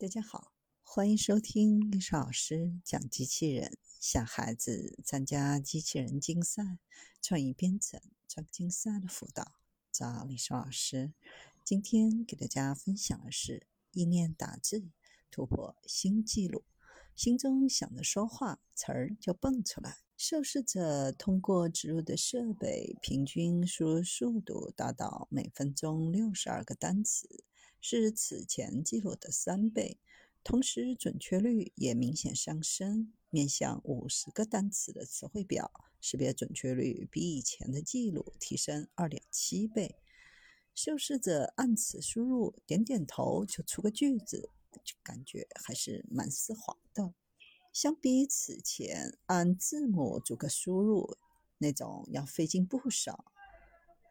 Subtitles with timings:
[0.00, 6.78] 大家好，欢迎收听历史老师讲机器人，小孩子参加机器人竞赛、
[7.20, 9.52] 创意编程、创客竞赛的辅导，
[9.92, 11.12] 找历史老师。
[11.66, 14.88] 今天给大家分享的是意念打字
[15.30, 16.64] 突破新纪录，
[17.14, 19.98] 心中想着说话，词儿就蹦出来。
[20.16, 27.44] 受试者通过植入的设备，平均输入速度达到每分钟六十二个单词。
[27.80, 29.98] 是此前记录的三倍，
[30.44, 33.12] 同时准确率也明显上升。
[33.30, 35.70] 面向五十个单词的词汇表，
[36.00, 39.94] 识别准确率比以前的记录提升二点七倍。
[40.74, 44.50] 受试者按此输入，点点头就出个句子，
[45.02, 47.14] 感觉还是蛮丝滑的。
[47.72, 51.16] 相比此前按字母逐个输入，
[51.58, 53.32] 那种要费劲不少。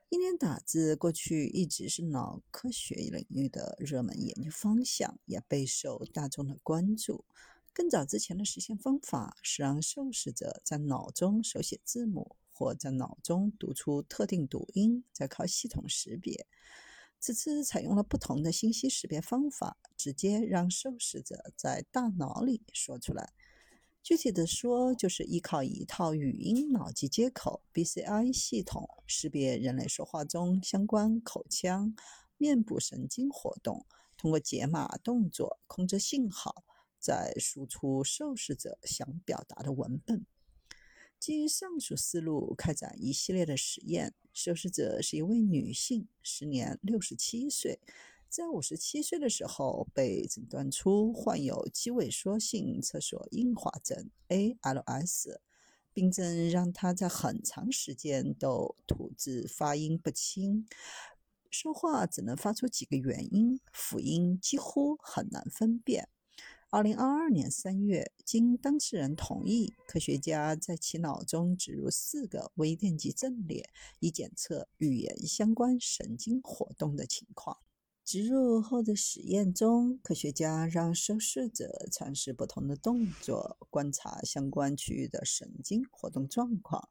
[0.10, 7.26] 意念打字过去一直是脑科学领域的热门研究方向，也备受大众的关注。
[7.72, 16.48] 更早之前的实现方法是让受试者在脑中手写字母，或在脑中读出特定读音，再靠系统识别。
[17.20, 23.32] 此次采用了不同的信息识别方法，直接让受试者在大脑里说出来。
[24.10, 31.96] 具体的说，就是依靠一套语音脑机接口 （BCI） 系统，识别人类说话中相关口腔、
[32.36, 33.86] 面部神经活动，
[34.18, 36.64] 通过解码动作控制信号，
[36.98, 40.26] 再输出受试者想表达的文本。
[41.20, 44.16] 基于上述思路，开展一系列的实验。
[44.34, 47.80] 受试者是一位女性，时年六十七岁。
[48.30, 55.40] 在五十七岁的时候，被诊断出患有肌萎缩性厕所硬化症 （ALS），
[55.92, 60.68] 病症让他在很长时间都吐字发音不清，
[61.50, 66.08] 说话只能发出几个元音，辅音几乎很难分辨。
[66.70, 73.68] 二零二二年三月，经当事人同意，科学家在其脑中植入四个微电极阵列，
[74.00, 77.58] 以检测语言相关神经活动的情况。
[78.10, 86.90] 植入后的实验中，科学家让受试者尝试不同的动作，观察相关区域的神经活动状况；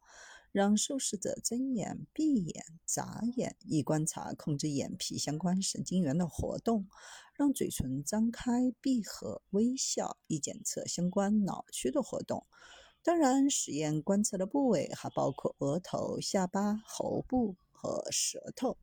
[0.53, 6.85] 让受试者睁眼、闭眼、眨眼，以观察控制眼皮相关神经元的活动；
[7.33, 12.45] 让嘴唇张开、闭合、微笑，以检测相关脑区的活动。
[13.03, 18.77] 当然，实验观测的部位还包括额头、下巴、喉部和舌头。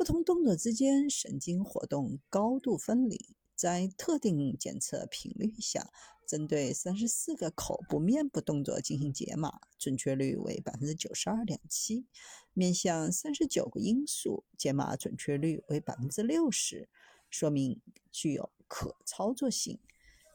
[0.00, 5.90] 不同动作之间神经活动高度分离，在特定检测频率下，
[6.26, 12.06] 针对三十四个口部面部动作进行解码，准确率为百分之九十二点七；
[12.54, 16.88] 面向三十九个因素，解码准确率为百分之六十，
[17.28, 19.78] 说明具有可操作性。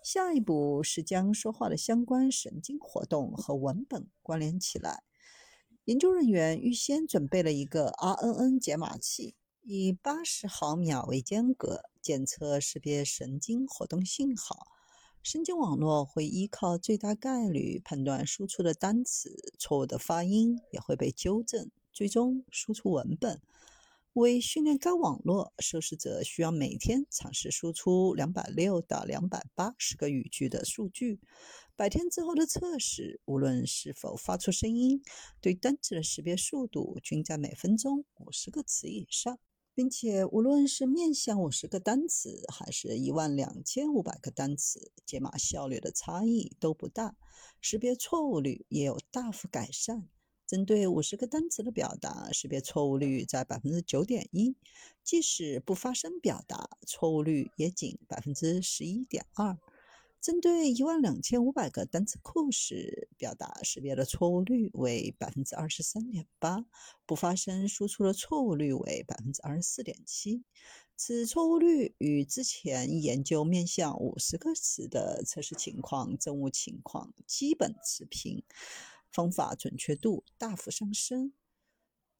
[0.04, 5.02] 下一步是将说话的相关神经活动和文本关联起来。
[5.86, 9.34] 研究人员预先准备了一个 RNN 解码器。
[9.68, 14.68] 以八十毫秒为间隔检测识别神经活动信号，
[15.24, 23.42] 神经网络会依靠最大概率判断输出的单词，错误的发音也会被纠正，最终输出文本。
[24.14, 31.20] 为训练该网络，受试者需要每天尝试输出两百六到两百八十个语句的数据。
[31.75, 35.02] 百天之后的测试，无论是否发出声音，
[35.42, 39.40] 对单词的识别速度均在每分钟五十个词以上。
[39.75, 47.18] 并且，无论是面向五十个单词，还是一万两千五百个单词，解码效率的差异都不大，
[47.59, 50.08] 识别错误率也有大幅改善。
[50.47, 54.56] 针对五十个单词的表达，识别错误率在百分之九点一，
[55.03, 59.57] 即使不发声表达，错误率也仅百分之十一点二。
[60.25, 66.66] 针对一万两千五百个单词库时，表达识别的错误率为百分之二十三点八，
[67.06, 70.41] 不发声输出的错误率为百分之二十四点七。
[70.96, 78.42] 此错误率与之前研究面向五十个词的测试情况真误情况基本持平，
[79.12, 81.33] 方法准确度大幅上升。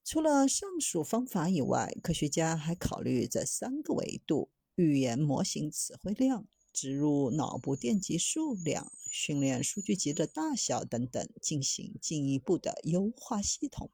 [0.04, 6.46] 除了上述方法以外，科学家还考虑这三个维度：语言模型词汇量。
[6.76, 13.90] 植入脑部电极数量、训练数据集的大小等等，进行进一步的优化系统。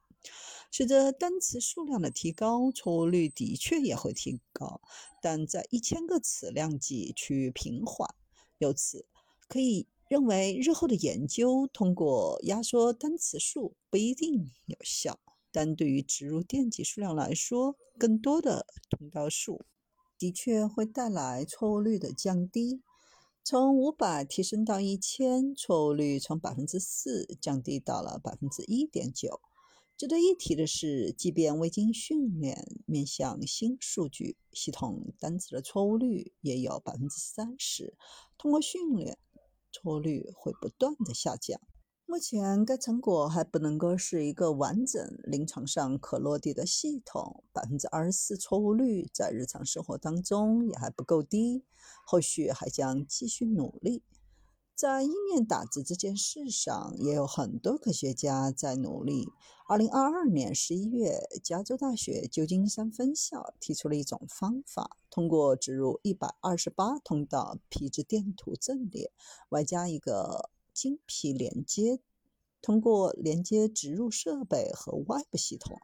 [0.72, 4.80] 随着单词数量的提高，错误率的确也会提高，
[5.22, 8.12] 但在一千个词量级趋于平缓。
[8.58, 9.06] 由此
[9.46, 15.20] 可以认为，日后的研究通过压缩单词数不一定有效，
[15.52, 19.64] 但对于植入电极数量来说，更多的通道数。
[20.22, 22.80] 的确会带来错误率的降低。
[23.42, 29.40] 从五百提升到一千，错误率从百分之四降低到了百分之一点九。
[29.96, 37.96] 值得一提的是，即便未经训练，面向新数据，系统单词的错误率也有百分之三十。
[38.38, 39.18] 通过训练，
[39.72, 41.60] 错误率会不断的下降。
[42.12, 47.42] 目前，该成果还不能够是一个完整、临床上可落地的系统。
[47.54, 51.64] 百分之二十四错误率在日常生活当中也还不够低，
[52.04, 54.02] 后续还将继续努力。
[54.74, 59.30] 在意念打字这件事上，也有很多科学家在努力。
[59.66, 69.10] 二零二二年十一月，加州大学旧金山分校提出了一种方法，通过植入一百二十八通道皮质电图阵列，
[69.48, 70.50] 外加一个。
[70.72, 72.00] 晶皮连接，
[72.60, 75.78] 通过连接植入设备和外部系统，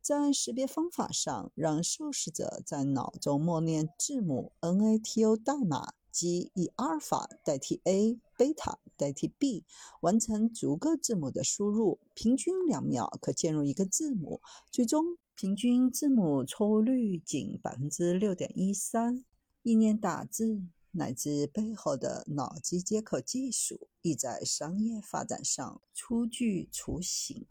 [0.00, 9.64] 在识别方法上，让受试者在脑中默念字母 NATO 代码，即以阿尔法代替 A，贝塔代替 B，
[10.00, 14.40] 完成逐个字母的输入，平均两秒可进入一个字母，
[14.70, 19.24] 最终平均字母错误率仅百分之六点一三。
[19.62, 20.62] 意念打字。
[20.96, 27.44] 乃至背后的脑机接口技术，亦在商业发展上初具雏形。